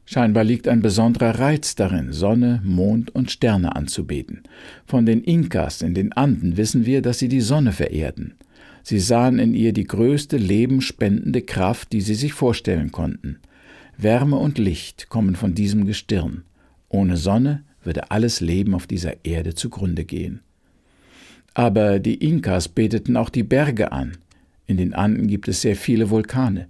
Scheinbar 0.04 0.42
liegt 0.42 0.66
ein 0.66 0.82
besonderer 0.82 1.38
Reiz 1.38 1.76
darin, 1.76 2.12
Sonne, 2.12 2.60
Mond 2.64 3.14
und 3.14 3.30
Sterne 3.30 3.76
anzubeten. 3.76 4.42
Von 4.84 5.06
den 5.06 5.22
Inkas 5.22 5.82
in 5.82 5.94
den 5.94 6.12
Anden 6.12 6.56
wissen 6.56 6.84
wir, 6.84 7.00
dass 7.00 7.20
sie 7.20 7.28
die 7.28 7.40
Sonne 7.40 7.70
verehrten. 7.70 8.34
Sie 8.82 8.98
sahen 8.98 9.38
in 9.38 9.54
ihr 9.54 9.72
die 9.72 9.86
größte 9.86 10.36
lebenspendende 10.36 11.42
Kraft, 11.42 11.92
die 11.92 12.00
sie 12.00 12.16
sich 12.16 12.32
vorstellen 12.32 12.90
konnten. 12.90 13.38
Wärme 13.96 14.36
und 14.36 14.58
Licht 14.58 15.10
kommen 15.10 15.36
von 15.36 15.54
diesem 15.54 15.86
Gestirn. 15.86 16.42
Ohne 16.88 17.16
Sonne 17.16 17.62
würde 17.82 18.10
alles 18.10 18.40
Leben 18.40 18.74
auf 18.74 18.86
dieser 18.86 19.24
Erde 19.24 19.54
zugrunde 19.54 20.04
gehen. 20.04 20.40
Aber 21.54 21.98
die 21.98 22.14
Inkas 22.14 22.68
beteten 22.68 23.16
auch 23.16 23.30
die 23.30 23.42
Berge 23.42 23.92
an, 23.92 24.16
in 24.66 24.76
den 24.76 24.94
Anden 24.94 25.26
gibt 25.26 25.48
es 25.48 25.62
sehr 25.62 25.74
viele 25.74 26.10
Vulkane. 26.10 26.68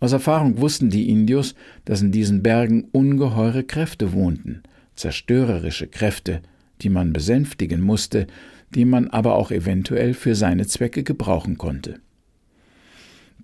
Aus 0.00 0.12
Erfahrung 0.12 0.58
wussten 0.58 0.90
die 0.90 1.08
Indios, 1.08 1.54
dass 1.86 2.02
in 2.02 2.12
diesen 2.12 2.42
Bergen 2.42 2.88
ungeheure 2.92 3.64
Kräfte 3.64 4.12
wohnten, 4.12 4.62
zerstörerische 4.96 5.86
Kräfte, 5.86 6.42
die 6.82 6.90
man 6.90 7.12
besänftigen 7.12 7.80
musste, 7.80 8.26
die 8.74 8.84
man 8.84 9.08
aber 9.08 9.36
auch 9.36 9.50
eventuell 9.50 10.14
für 10.14 10.34
seine 10.34 10.66
Zwecke 10.66 11.02
gebrauchen 11.02 11.56
konnte. 11.56 12.00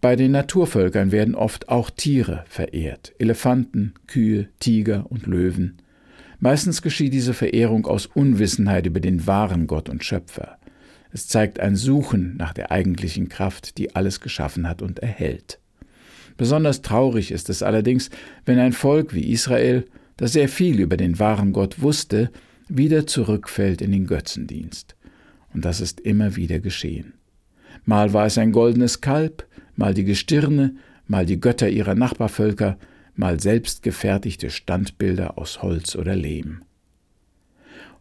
Bei 0.00 0.16
den 0.16 0.32
Naturvölkern 0.32 1.12
werden 1.12 1.34
oft 1.34 1.70
auch 1.70 1.88
Tiere 1.88 2.44
verehrt, 2.46 3.14
Elefanten, 3.18 3.94
Kühe, 4.06 4.48
Tiger 4.60 5.06
und 5.10 5.26
Löwen. 5.26 5.78
Meistens 6.44 6.82
geschieht 6.82 7.14
diese 7.14 7.32
Verehrung 7.32 7.86
aus 7.86 8.04
Unwissenheit 8.04 8.84
über 8.84 9.00
den 9.00 9.26
wahren 9.26 9.66
Gott 9.66 9.88
und 9.88 10.04
Schöpfer. 10.04 10.58
Es 11.10 11.26
zeigt 11.26 11.58
ein 11.58 11.74
Suchen 11.74 12.36
nach 12.36 12.52
der 12.52 12.70
eigentlichen 12.70 13.30
Kraft, 13.30 13.78
die 13.78 13.96
alles 13.96 14.20
geschaffen 14.20 14.68
hat 14.68 14.82
und 14.82 14.98
erhält. 14.98 15.58
Besonders 16.36 16.82
traurig 16.82 17.30
ist 17.30 17.48
es 17.48 17.62
allerdings, 17.62 18.10
wenn 18.44 18.58
ein 18.58 18.74
Volk 18.74 19.14
wie 19.14 19.32
Israel, 19.32 19.86
das 20.18 20.34
sehr 20.34 20.50
viel 20.50 20.80
über 20.80 20.98
den 20.98 21.18
wahren 21.18 21.54
Gott 21.54 21.80
wusste, 21.80 22.30
wieder 22.68 23.06
zurückfällt 23.06 23.80
in 23.80 23.92
den 23.92 24.06
Götzendienst. 24.06 24.96
Und 25.54 25.64
das 25.64 25.80
ist 25.80 25.98
immer 26.00 26.36
wieder 26.36 26.58
geschehen. 26.58 27.14
Mal 27.86 28.12
war 28.12 28.26
es 28.26 28.36
ein 28.36 28.52
goldenes 28.52 29.00
Kalb, 29.00 29.46
mal 29.76 29.94
die 29.94 30.04
Gestirne, 30.04 30.74
mal 31.06 31.24
die 31.24 31.40
Götter 31.40 31.70
ihrer 31.70 31.94
Nachbarvölker, 31.94 32.76
mal 33.16 33.40
selbstgefertigte 33.40 34.50
Standbilder 34.50 35.38
aus 35.38 35.62
Holz 35.62 35.96
oder 35.96 36.16
Lehm. 36.16 36.62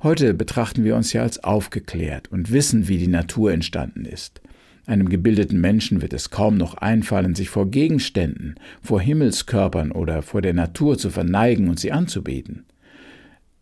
Heute 0.02 0.34
betrachten 0.34 0.84
wir 0.84 0.96
uns 0.96 1.14
ja 1.14 1.22
als 1.22 1.44
aufgeklärt 1.44 2.30
und 2.32 2.52
wissen, 2.52 2.88
wie 2.88 2.98
die 2.98 3.08
Natur 3.08 3.54
entstanden 3.54 4.06
ist. 4.06 4.42
Einem 4.86 5.08
gebildeten 5.08 5.62
Menschen 5.62 6.02
wird 6.02 6.12
es 6.12 6.30
kaum 6.30 6.58
noch 6.58 6.76
einfallen, 6.76 7.36
sich 7.36 7.50
vor 7.50 7.72
Gegenständen, 7.72 8.56
vor 8.82 9.00
Himmelskörpern 9.00 9.92
oder 9.94 10.22
vor 10.22 10.42
der 10.42 10.54
Natur 10.54 10.98
zu 10.98 11.10
verneigen 11.10 11.70
und 11.70 11.80
sie 11.80 11.94
anzubeten. 11.94 12.66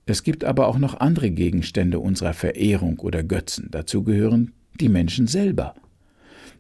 Es 0.08 0.24
gibt 0.24 0.44
aber 0.44 0.68
auch 0.68 0.80
noch 0.80 1.00
andere 1.00 1.30
Gegenstände 1.30 2.00
unserer 2.00 2.34
Verehrung 2.34 2.98
oder 3.00 3.24
Götzen. 3.24 3.68
Dazu 3.70 4.04
gehören 4.04 4.54
die 4.80 4.90
Menschen 4.90 5.28
selber. 5.28 5.76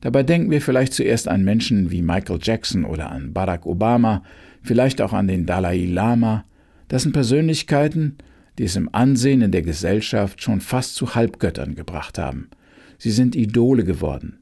Dabei 0.01 0.24
denken 0.24 0.50
wir 0.50 0.62
vielleicht 0.62 0.93
zuerst 0.93 1.27
an 1.27 1.43
Menschen 1.43 1.91
wie 1.91 2.01
Michael 2.01 2.39
Jackson 2.41 2.86
oder 2.86 3.12
an 3.12 3.34
Barack 3.34 3.65
Obama, 3.65 4.24
vielleicht 4.63 5.00
auch 5.00 5.13
an 5.13 5.27
den 5.27 5.46
Dalai 5.46 5.86
Lama. 5.86 6.43
Das 6.88 7.03
sind 7.03 7.13
Persönlichkeiten, 7.13 8.17
die 8.58 8.63
es 8.63 8.75
im 8.75 8.93
Ansehen 8.93 9.41
in 9.41 9.51
der 9.51 9.62
Gesellschaft 9.62 10.41
schon 10.41 10.60
fast 10.60 10.96
zu 10.96 11.15
Halbgöttern 11.15 11.75
gebracht 11.75 12.17
haben. 12.17 12.50
Sie 12.98 13.12
sind 13.12 13.36
Idole 13.36 13.84
geworden. 13.84 14.39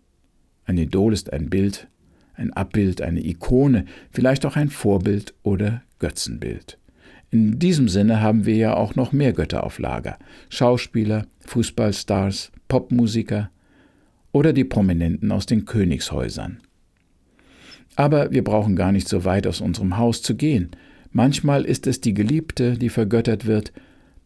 Ein 0.66 0.78
Idol 0.78 1.13
ist 1.13 1.32
ein 1.34 1.50
Bild, 1.50 1.88
ein 2.36 2.54
Abbild, 2.54 3.01
eine 3.01 3.25
Ikone, 3.25 3.86
vielleicht 4.12 4.46
auch 4.46 4.56
ein 4.56 4.70
Vorbild 4.70 5.34
oder 5.44 5.84
Götzenbild. 6.00 6.78
In 7.32 7.60
diesem 7.60 7.89
Sinne 7.89 8.22
haben 8.22 8.46
wir 8.46 8.56
ja 8.56 8.74
auch 8.75 8.96
noch 8.96 9.12
mehr 9.12 9.34
Götter 9.34 9.63
auf 9.63 9.78
Lager. 9.78 10.18
Schauspieler, 10.50 11.25
Fußballstars, 11.42 12.51
Popmusiker 12.68 13.51
oder 14.31 14.53
die 14.53 14.63
Prominenten 14.63 15.31
aus 15.31 15.45
den 15.45 15.65
Königshäusern. 15.65 16.59
Aber 17.95 18.31
wir 18.31 18.43
brauchen 18.43 18.75
gar 18.75 18.91
nicht 18.91 19.07
so 19.07 19.25
weit 19.25 19.48
aus 19.48 19.62
unserem 19.62 19.98
Haus 19.98 20.21
zu 20.21 20.36
gehen. 20.36 20.71
Manchmal 21.12 21.65
ist 21.65 21.88
es 21.88 22.01
die 22.01 22.13
Geliebte, 22.13 22.77
die 22.77 22.89
vergöttert 22.89 23.45
wird, 23.45 23.74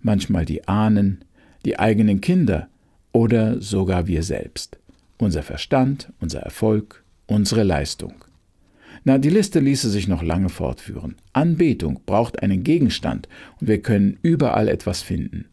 manchmal 0.01 0.45
die 0.45 0.67
Ahnen, 0.67 1.23
die 1.65 1.79
eigenen 1.79 2.21
Kinder 2.21 2.67
oder 3.11 3.61
sogar 3.61 4.07
wir 4.07 4.23
selbst. 4.23 4.77
Unser 5.17 5.43
Verstand, 5.43 6.11
unser 6.19 6.41
Erfolg, 6.41 7.03
unsere 7.25 7.63
Leistung. 7.63 8.13
Na, 9.05 9.17
die 9.17 9.29
Liste 9.29 9.59
ließe 9.59 9.89
sich 9.89 10.07
noch 10.07 10.21
lange 10.21 10.49
fortführen. 10.49 11.15
Anbetung 11.33 12.01
braucht 12.05 12.41
einen 12.41 12.63
Gegenstand 12.63 13.27
und 13.59 13.67
wir 13.67 13.81
können 13.81 14.17
überall 14.21 14.67
etwas 14.67 15.01
finden. 15.01 15.45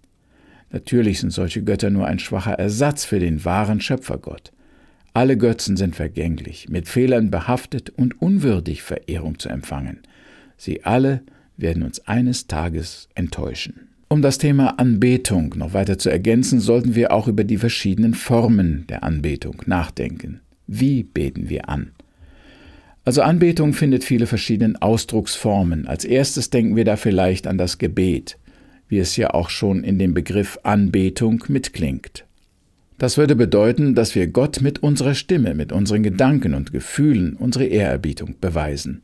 Natürlich 0.70 1.20
sind 1.20 1.32
solche 1.32 1.62
Götter 1.62 1.90
nur 1.90 2.06
ein 2.06 2.18
schwacher 2.18 2.54
Ersatz 2.54 3.04
für 3.04 3.18
den 3.18 3.44
wahren 3.44 3.80
Schöpfergott. 3.80 4.52
Alle 5.12 5.36
Götzen 5.36 5.76
sind 5.76 5.96
vergänglich, 5.96 6.68
mit 6.68 6.88
Fehlern 6.88 7.30
behaftet 7.30 7.90
und 7.90 8.22
unwürdig 8.22 8.82
Verehrung 8.82 9.38
zu 9.38 9.48
empfangen. 9.48 9.98
Sie 10.56 10.84
alle 10.84 11.22
werden 11.56 11.82
uns 11.82 12.06
eines 12.06 12.46
Tages 12.46 13.08
enttäuschen. 13.14 13.88
Um 14.08 14.22
das 14.22 14.38
Thema 14.38 14.78
Anbetung 14.78 15.54
noch 15.56 15.72
weiter 15.72 15.98
zu 15.98 16.10
ergänzen, 16.10 16.60
sollten 16.60 16.94
wir 16.94 17.12
auch 17.12 17.28
über 17.28 17.44
die 17.44 17.58
verschiedenen 17.58 18.14
Formen 18.14 18.84
der 18.88 19.02
Anbetung 19.02 19.62
nachdenken. 19.66 20.40
Wie 20.66 21.02
beten 21.02 21.48
wir 21.48 21.68
an? 21.68 21.92
Also 23.04 23.22
Anbetung 23.22 23.72
findet 23.72 24.04
viele 24.04 24.26
verschiedene 24.26 24.80
Ausdrucksformen. 24.80 25.88
Als 25.88 26.04
erstes 26.04 26.50
denken 26.50 26.76
wir 26.76 26.84
da 26.84 26.96
vielleicht 26.96 27.46
an 27.46 27.58
das 27.58 27.78
Gebet, 27.78 28.36
wie 28.90 28.98
es 28.98 29.16
ja 29.16 29.32
auch 29.32 29.48
schon 29.48 29.82
in 29.84 29.98
dem 29.98 30.12
Begriff 30.12 30.58
Anbetung 30.62 31.42
mitklingt. 31.48 32.26
Das 32.98 33.16
würde 33.16 33.34
bedeuten, 33.34 33.94
dass 33.94 34.14
wir 34.14 34.26
Gott 34.26 34.60
mit 34.60 34.82
unserer 34.82 35.14
Stimme, 35.14 35.54
mit 35.54 35.72
unseren 35.72 36.02
Gedanken 36.02 36.52
und 36.52 36.72
Gefühlen 36.72 37.34
unsere 37.34 37.64
Ehrerbietung 37.64 38.34
beweisen. 38.38 39.00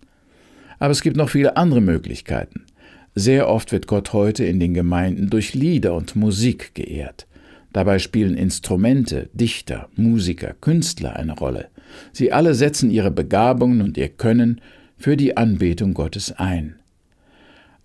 Aber 0.78 0.90
es 0.90 1.00
gibt 1.00 1.16
noch 1.16 1.30
viele 1.30 1.56
andere 1.56 1.80
Möglichkeiten. 1.80 2.66
Sehr 3.14 3.48
oft 3.48 3.72
wird 3.72 3.86
Gott 3.86 4.12
heute 4.12 4.44
in 4.44 4.60
den 4.60 4.74
Gemeinden 4.74 5.30
durch 5.30 5.54
Lieder 5.54 5.94
und 5.94 6.14
Musik 6.16 6.74
geehrt. 6.74 7.26
Dabei 7.72 7.98
spielen 7.98 8.36
Instrumente, 8.36 9.30
Dichter, 9.32 9.88
Musiker, 9.96 10.54
Künstler 10.60 11.16
eine 11.16 11.32
Rolle. 11.32 11.68
Sie 12.12 12.32
alle 12.32 12.54
setzen 12.54 12.90
ihre 12.90 13.10
Begabungen 13.10 13.80
und 13.80 13.96
ihr 13.96 14.08
Können 14.08 14.60
für 14.98 15.16
die 15.16 15.36
Anbetung 15.36 15.94
Gottes 15.94 16.32
ein. 16.32 16.76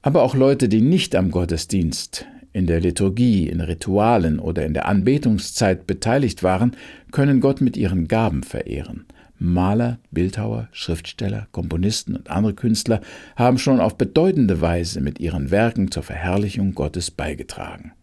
Aber 0.01 0.23
auch 0.23 0.35
Leute, 0.35 0.67
die 0.67 0.81
nicht 0.81 1.15
am 1.15 1.29
Gottesdienst, 1.29 2.25
in 2.53 2.67
der 2.67 2.81
Liturgie, 2.81 3.47
in 3.47 3.61
Ritualen 3.61 4.39
oder 4.39 4.65
in 4.65 4.73
der 4.73 4.87
Anbetungszeit 4.87 5.87
beteiligt 5.87 6.43
waren, 6.43 6.75
können 7.11 7.39
Gott 7.39 7.61
mit 7.61 7.77
ihren 7.77 8.07
Gaben 8.07 8.43
verehren. 8.43 9.05
Maler, 9.37 9.99
Bildhauer, 10.11 10.67
Schriftsteller, 10.71 11.47
Komponisten 11.51 12.15
und 12.15 12.29
andere 12.29 12.53
Künstler 12.53 13.01
haben 13.35 13.57
schon 13.57 13.79
auf 13.79 13.97
bedeutende 13.97 14.61
Weise 14.61 15.01
mit 15.01 15.19
ihren 15.19 15.49
Werken 15.49 15.91
zur 15.91 16.03
Verherrlichung 16.03 16.75
Gottes 16.75 17.09
beigetragen. 17.09 17.93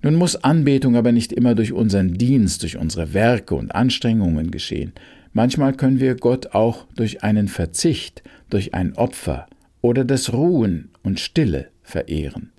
Nun 0.00 0.16
muss 0.16 0.42
Anbetung 0.42 0.96
aber 0.96 1.12
nicht 1.12 1.32
immer 1.32 1.54
durch 1.54 1.72
unseren 1.72 2.14
Dienst, 2.14 2.62
durch 2.62 2.76
unsere 2.76 3.14
Werke 3.14 3.54
und 3.54 3.74
Anstrengungen 3.74 4.50
geschehen. 4.50 4.92
Manchmal 5.32 5.74
können 5.74 6.00
wir 6.00 6.16
Gott 6.16 6.48
auch 6.54 6.86
durch 6.96 7.22
einen 7.22 7.46
Verzicht, 7.46 8.22
durch 8.50 8.74
ein 8.74 8.96
Opfer 8.96 9.46
oder 9.82 10.04
das 10.04 10.32
Ruhen 10.32 10.88
und 11.02 11.20
Stille 11.20 11.68
verehren. 11.82 12.52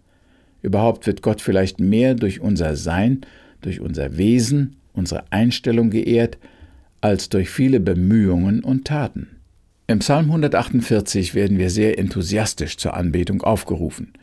Überhaupt 0.61 1.07
wird 1.07 1.23
Gott 1.23 1.41
vielleicht 1.41 1.79
mehr 1.79 2.13
durch 2.13 2.39
unser 2.39 2.75
Sein, 2.75 3.21
durch 3.61 3.81
unser 3.81 4.17
Wesen, 4.17 4.75
unsere 4.93 5.23
Einstellung 5.31 5.89
geehrt, 5.89 6.37
als 7.01 7.29
durch 7.29 7.49
viele 7.49 7.79
Bemühungen 7.79 8.63
und 8.63 8.85
Taten. 8.85 9.27
Im 9.87 9.99
Psalm 9.99 10.27
148 10.27 11.35
werden 11.35 11.57
wir 11.57 11.69
sehr 11.69 11.99
enthusiastisch 11.99 12.77
zur 12.77 12.93
Anbetung 12.93 13.41
aufgerufen. 13.41 14.13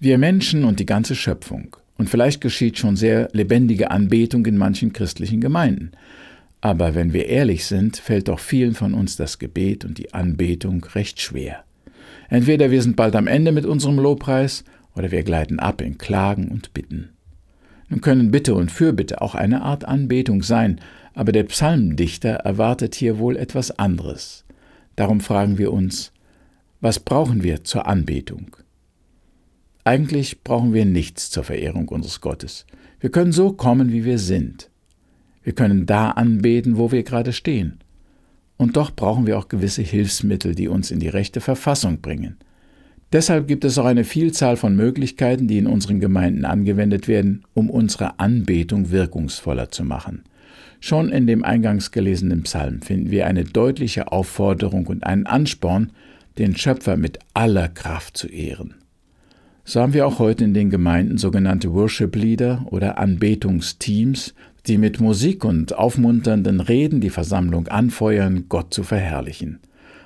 Wir 0.00 0.18
Menschen 0.18 0.64
und 0.64 0.80
die 0.80 0.86
ganze 0.86 1.14
Schöpfung. 1.14 1.76
Und 1.96 2.10
vielleicht 2.10 2.40
geschieht 2.40 2.78
schon 2.78 2.96
sehr 2.96 3.28
lebendige 3.32 3.90
Anbetung 3.90 4.44
in 4.46 4.58
manchen 4.58 4.92
christlichen 4.92 5.40
Gemeinden. 5.40 5.92
Aber 6.60 6.94
wenn 6.94 7.12
wir 7.12 7.26
ehrlich 7.26 7.64
sind, 7.64 7.96
fällt 7.96 8.28
doch 8.28 8.40
vielen 8.40 8.74
von 8.74 8.92
uns 8.92 9.16
das 9.16 9.38
Gebet 9.38 9.84
und 9.84 9.98
die 9.98 10.12
Anbetung 10.12 10.84
recht 10.94 11.20
schwer. 11.20 11.65
Entweder 12.28 12.70
wir 12.70 12.82
sind 12.82 12.96
bald 12.96 13.14
am 13.16 13.26
Ende 13.26 13.52
mit 13.52 13.66
unserem 13.66 13.98
Lobpreis 13.98 14.64
oder 14.94 15.10
wir 15.10 15.22
gleiten 15.22 15.58
ab 15.58 15.80
in 15.80 15.98
Klagen 15.98 16.48
und 16.48 16.74
Bitten. 16.74 17.10
Nun 17.88 18.00
können 18.00 18.30
Bitte 18.30 18.54
und 18.54 18.70
Fürbitte 18.70 19.22
auch 19.22 19.34
eine 19.34 19.62
Art 19.62 19.84
Anbetung 19.84 20.42
sein, 20.42 20.80
aber 21.14 21.32
der 21.32 21.44
Psalmdichter 21.44 22.30
erwartet 22.30 22.94
hier 22.94 23.18
wohl 23.18 23.36
etwas 23.36 23.78
anderes. 23.78 24.44
Darum 24.96 25.20
fragen 25.20 25.58
wir 25.58 25.72
uns, 25.72 26.12
was 26.80 26.98
brauchen 27.00 27.42
wir 27.42 27.64
zur 27.64 27.86
Anbetung? 27.86 28.56
Eigentlich 29.84 30.42
brauchen 30.42 30.74
wir 30.74 30.84
nichts 30.84 31.30
zur 31.30 31.44
Verehrung 31.44 31.88
unseres 31.88 32.20
Gottes. 32.20 32.66
Wir 32.98 33.10
können 33.10 33.32
so 33.32 33.52
kommen, 33.52 33.92
wie 33.92 34.04
wir 34.04 34.18
sind. 34.18 34.70
Wir 35.42 35.54
können 35.54 35.86
da 35.86 36.10
anbeten, 36.10 36.76
wo 36.76 36.90
wir 36.90 37.04
gerade 37.04 37.32
stehen. 37.32 37.78
Und 38.56 38.76
doch 38.76 38.90
brauchen 38.90 39.26
wir 39.26 39.38
auch 39.38 39.48
gewisse 39.48 39.82
Hilfsmittel, 39.82 40.54
die 40.54 40.68
uns 40.68 40.90
in 40.90 41.00
die 41.00 41.08
rechte 41.08 41.40
Verfassung 41.40 42.00
bringen. 42.00 42.36
Deshalb 43.12 43.46
gibt 43.46 43.64
es 43.64 43.78
auch 43.78 43.84
eine 43.84 44.04
Vielzahl 44.04 44.56
von 44.56 44.74
Möglichkeiten, 44.74 45.46
die 45.46 45.58
in 45.58 45.66
unseren 45.66 46.00
Gemeinden 46.00 46.44
angewendet 46.44 47.06
werden, 47.06 47.44
um 47.54 47.70
unsere 47.70 48.18
Anbetung 48.18 48.90
wirkungsvoller 48.90 49.70
zu 49.70 49.84
machen. 49.84 50.24
Schon 50.80 51.10
in 51.10 51.26
dem 51.26 51.44
eingangs 51.44 51.92
gelesenen 51.92 52.42
Psalm 52.42 52.82
finden 52.82 53.10
wir 53.10 53.26
eine 53.26 53.44
deutliche 53.44 54.10
Aufforderung 54.12 54.86
und 54.86 55.04
einen 55.04 55.26
Ansporn, 55.26 55.92
den 56.38 56.56
Schöpfer 56.56 56.96
mit 56.96 57.18
aller 57.32 57.68
Kraft 57.68 58.16
zu 58.16 58.28
ehren. 58.28 58.74
So 59.64 59.80
haben 59.80 59.94
wir 59.94 60.06
auch 60.06 60.18
heute 60.18 60.44
in 60.44 60.54
den 60.54 60.70
Gemeinden 60.70 61.18
sogenannte 61.18 61.72
Worship-Leader 61.72 62.66
oder 62.70 62.98
Anbetungsteams, 62.98 64.34
die 64.66 64.78
mit 64.78 65.00
Musik 65.00 65.44
und 65.44 65.74
aufmunternden 65.74 66.60
Reden 66.60 67.00
die 67.00 67.10
Versammlung 67.10 67.68
anfeuern, 67.68 68.46
Gott 68.48 68.74
zu 68.74 68.82
verherrlichen. 68.82 69.60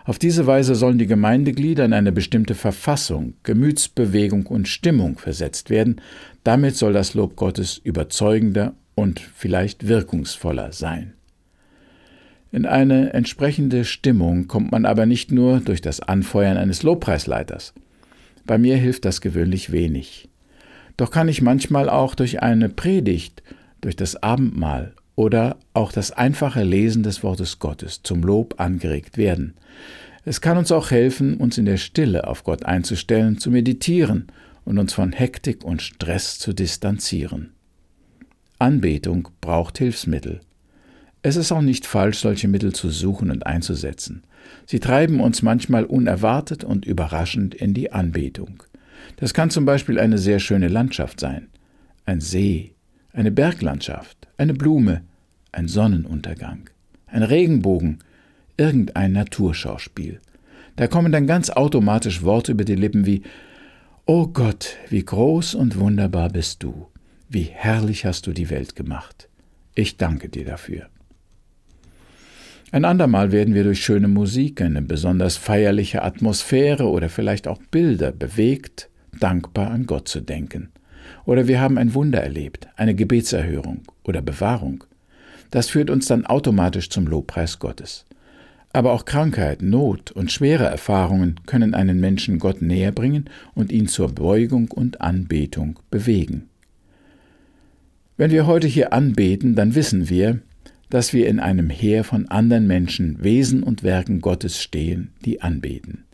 Auf 0.04 0.18
diese 0.18 0.46
Weise 0.46 0.74
sollen 0.74 0.98
die 0.98 1.06
Gemeindeglieder 1.06 1.84
in 1.84 1.92
eine 1.92 2.12
bestimmte 2.12 2.54
Verfassung, 2.54 3.34
Gemütsbewegung 3.42 4.46
und 4.46 4.66
Stimmung 4.66 5.18
versetzt 5.18 5.70
werden. 5.70 6.00
Damit 6.42 6.76
soll 6.76 6.92
das 6.92 7.14
Lob 7.14 7.36
Gottes 7.36 7.78
überzeugender 7.78 8.74
und 8.94 9.20
vielleicht 9.20 9.88
wirkungsvoller 9.88 10.72
sein. 10.72 11.14
In 12.52 12.66
eine 12.66 13.12
entsprechende 13.12 13.84
Stimmung 13.84 14.48
kommt 14.48 14.72
man 14.72 14.84
aber 14.84 15.06
nicht 15.06 15.30
nur 15.30 15.60
durch 15.60 15.80
das 15.80 16.00
Anfeuern 16.00 16.56
eines 16.56 16.82
Lobpreisleiters. 16.82 17.74
Bei 18.44 18.58
mir 18.58 18.76
hilft 18.76 19.04
das 19.04 19.20
gewöhnlich 19.20 19.70
wenig. 19.70 20.28
Doch 20.96 21.10
kann 21.10 21.28
ich 21.28 21.40
manchmal 21.40 21.88
auch 21.88 22.14
durch 22.14 22.42
eine 22.42 22.68
Predigt, 22.68 23.42
durch 23.80 23.96
das 23.96 24.22
Abendmahl 24.22 24.94
oder 25.16 25.56
auch 25.74 25.92
das 25.92 26.12
einfache 26.12 26.62
Lesen 26.62 27.02
des 27.02 27.22
Wortes 27.22 27.58
Gottes 27.58 28.02
zum 28.02 28.22
Lob 28.22 28.60
angeregt 28.60 29.18
werden. 29.18 29.54
Es 30.24 30.40
kann 30.40 30.58
uns 30.58 30.72
auch 30.72 30.90
helfen, 30.90 31.36
uns 31.36 31.58
in 31.58 31.64
der 31.64 31.76
Stille 31.76 32.26
auf 32.26 32.44
Gott 32.44 32.64
einzustellen, 32.64 33.38
zu 33.38 33.50
meditieren 33.50 34.28
und 34.64 34.78
uns 34.78 34.92
von 34.92 35.12
Hektik 35.12 35.64
und 35.64 35.82
Stress 35.82 36.38
zu 36.38 36.52
distanzieren. 36.52 37.52
Anbetung 38.58 39.28
braucht 39.40 39.78
Hilfsmittel. 39.78 40.40
Es 41.22 41.36
ist 41.36 41.52
auch 41.52 41.62
nicht 41.62 41.86
falsch, 41.86 42.18
solche 42.18 42.48
Mittel 42.48 42.72
zu 42.72 42.90
suchen 42.90 43.30
und 43.30 43.46
einzusetzen. 43.46 44.22
Sie 44.66 44.80
treiben 44.80 45.20
uns 45.20 45.42
manchmal 45.42 45.84
unerwartet 45.84 46.64
und 46.64 46.86
überraschend 46.86 47.54
in 47.54 47.74
die 47.74 47.92
Anbetung. 47.92 48.62
Das 49.16 49.34
kann 49.34 49.50
zum 49.50 49.64
Beispiel 49.64 49.98
eine 49.98 50.18
sehr 50.18 50.38
schöne 50.38 50.68
Landschaft 50.68 51.20
sein, 51.20 51.48
ein 52.04 52.20
See, 52.20 52.74
eine 53.12 53.30
Berglandschaft, 53.30 54.28
eine 54.36 54.54
Blume, 54.54 55.02
ein 55.52 55.68
Sonnenuntergang, 55.68 56.70
ein 57.06 57.22
Regenbogen, 57.22 57.98
irgendein 58.56 59.12
Naturschauspiel. 59.12 60.20
Da 60.76 60.86
kommen 60.86 61.12
dann 61.12 61.26
ganz 61.26 61.50
automatisch 61.50 62.22
Worte 62.22 62.52
über 62.52 62.64
die 62.64 62.76
Lippen 62.76 63.06
wie 63.06 63.22
O 64.06 64.26
Gott, 64.26 64.76
wie 64.88 65.04
groß 65.04 65.54
und 65.54 65.78
wunderbar 65.78 66.30
bist 66.30 66.62
du, 66.62 66.88
wie 67.28 67.42
herrlich 67.42 68.04
hast 68.04 68.26
du 68.26 68.32
die 68.32 68.50
Welt 68.50 68.76
gemacht. 68.76 69.28
Ich 69.74 69.96
danke 69.96 70.28
dir 70.28 70.44
dafür. 70.44 70.88
Ein 72.72 72.84
andermal 72.84 73.32
werden 73.32 73.54
wir 73.54 73.64
durch 73.64 73.84
schöne 73.84 74.08
Musik, 74.08 74.60
eine 74.60 74.80
besonders 74.80 75.36
feierliche 75.36 76.02
Atmosphäre 76.02 76.88
oder 76.88 77.08
vielleicht 77.08 77.48
auch 77.48 77.60
Bilder 77.70 78.12
bewegt, 78.12 78.88
dankbar 79.18 79.70
an 79.70 79.86
Gott 79.86 80.06
zu 80.06 80.20
denken. 80.20 80.70
Oder 81.24 81.48
wir 81.48 81.60
haben 81.60 81.78
ein 81.78 81.94
Wunder 81.94 82.22
erlebt, 82.22 82.68
eine 82.76 82.94
Gebetserhörung 82.94 83.82
oder 84.04 84.22
Bewahrung. 84.22 84.84
Das 85.50 85.68
führt 85.68 85.90
uns 85.90 86.06
dann 86.06 86.26
automatisch 86.26 86.90
zum 86.90 87.06
Lobpreis 87.06 87.58
Gottes. 87.58 88.06
Aber 88.72 88.92
auch 88.92 89.04
Krankheit, 89.04 89.62
Not 89.62 90.12
und 90.12 90.30
schwere 90.30 90.64
Erfahrungen 90.64 91.40
können 91.46 91.74
einen 91.74 91.98
Menschen 91.98 92.38
Gott 92.38 92.62
näher 92.62 92.92
bringen 92.92 93.28
und 93.54 93.72
ihn 93.72 93.88
zur 93.88 94.08
Beugung 94.12 94.70
und 94.70 95.00
Anbetung 95.00 95.80
bewegen. 95.90 96.48
Wenn 98.16 98.30
wir 98.30 98.46
heute 98.46 98.68
hier 98.68 98.92
anbeten, 98.92 99.56
dann 99.56 99.74
wissen 99.74 100.08
wir, 100.08 100.40
dass 100.88 101.12
wir 101.12 101.28
in 101.28 101.40
einem 101.40 101.70
Heer 101.70 102.04
von 102.04 102.28
anderen 102.28 102.66
Menschen, 102.66 103.22
Wesen 103.22 103.62
und 103.62 103.82
Werken 103.82 104.20
Gottes 104.20 104.60
stehen, 104.60 105.12
die 105.24 105.40
anbeten. 105.40 106.04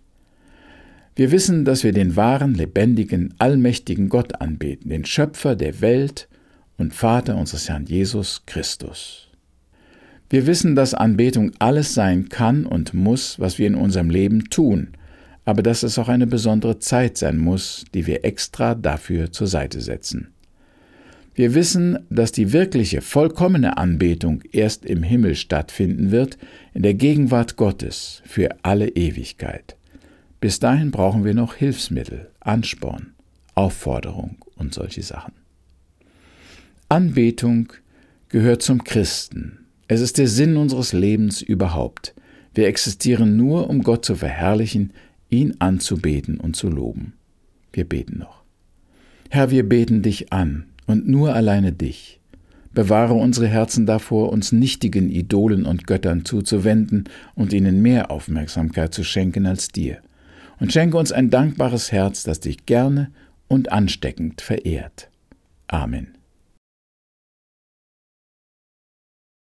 Wir 1.16 1.30
wissen, 1.30 1.64
dass 1.64 1.82
wir 1.82 1.92
den 1.92 2.14
wahren, 2.14 2.52
lebendigen, 2.52 3.32
allmächtigen 3.38 4.10
Gott 4.10 4.42
anbeten, 4.42 4.90
den 4.90 5.06
Schöpfer 5.06 5.56
der 5.56 5.80
Welt 5.80 6.28
und 6.76 6.92
Vater 6.92 7.38
unseres 7.38 7.70
Herrn 7.70 7.86
Jesus 7.86 8.42
Christus. 8.44 9.28
Wir 10.28 10.46
wissen, 10.46 10.76
dass 10.76 10.92
Anbetung 10.92 11.52
alles 11.58 11.94
sein 11.94 12.28
kann 12.28 12.66
und 12.66 12.92
muss, 12.92 13.40
was 13.40 13.58
wir 13.58 13.66
in 13.66 13.76
unserem 13.76 14.10
Leben 14.10 14.50
tun, 14.50 14.88
aber 15.46 15.62
dass 15.62 15.84
es 15.84 15.98
auch 15.98 16.08
eine 16.08 16.26
besondere 16.26 16.80
Zeit 16.80 17.16
sein 17.16 17.38
muss, 17.38 17.86
die 17.94 18.06
wir 18.06 18.26
extra 18.26 18.74
dafür 18.74 19.32
zur 19.32 19.46
Seite 19.46 19.80
setzen. 19.80 20.34
Wir 21.34 21.54
wissen, 21.54 21.98
dass 22.10 22.30
die 22.30 22.52
wirkliche, 22.52 23.00
vollkommene 23.00 23.78
Anbetung 23.78 24.42
erst 24.52 24.84
im 24.84 25.02
Himmel 25.02 25.34
stattfinden 25.34 26.10
wird, 26.10 26.36
in 26.74 26.82
der 26.82 26.94
Gegenwart 26.94 27.56
Gottes 27.56 28.20
für 28.26 28.50
alle 28.62 28.88
Ewigkeit. 28.88 29.75
Bis 30.46 30.60
dahin 30.60 30.92
brauchen 30.92 31.24
wir 31.24 31.34
noch 31.34 31.54
Hilfsmittel, 31.54 32.30
Ansporn, 32.38 33.14
Aufforderung 33.56 34.36
und 34.54 34.72
solche 34.72 35.02
Sachen. 35.02 35.32
Anbetung 36.88 37.72
gehört 38.28 38.62
zum 38.62 38.84
Christen. 38.84 39.66
Es 39.88 40.00
ist 40.00 40.18
der 40.18 40.28
Sinn 40.28 40.56
unseres 40.56 40.92
Lebens 40.92 41.42
überhaupt. 41.42 42.14
Wir 42.54 42.68
existieren 42.68 43.36
nur, 43.36 43.68
um 43.68 43.82
Gott 43.82 44.04
zu 44.04 44.14
verherrlichen, 44.14 44.92
ihn 45.30 45.56
anzubeten 45.58 46.38
und 46.38 46.54
zu 46.54 46.68
loben. 46.68 47.14
Wir 47.72 47.82
beten 47.82 48.20
noch. 48.20 48.44
Herr, 49.30 49.50
wir 49.50 49.68
beten 49.68 50.02
dich 50.02 50.32
an, 50.32 50.66
und 50.86 51.08
nur 51.08 51.34
alleine 51.34 51.72
dich. 51.72 52.20
Bewahre 52.72 53.14
unsere 53.14 53.48
Herzen 53.48 53.84
davor, 53.84 54.30
uns 54.30 54.52
nichtigen 54.52 55.10
Idolen 55.10 55.66
und 55.66 55.88
Göttern 55.88 56.24
zuzuwenden 56.24 57.08
und 57.34 57.52
ihnen 57.52 57.82
mehr 57.82 58.12
Aufmerksamkeit 58.12 58.94
zu 58.94 59.02
schenken 59.02 59.46
als 59.46 59.70
dir. 59.70 60.02
Und 60.58 60.72
schenke 60.72 60.96
uns 60.96 61.12
ein 61.12 61.30
dankbares 61.30 61.92
Herz, 61.92 62.22
das 62.22 62.40
dich 62.40 62.66
gerne 62.66 63.10
und 63.48 63.72
ansteckend 63.72 64.40
verehrt. 64.40 65.10
Amen. 65.68 66.15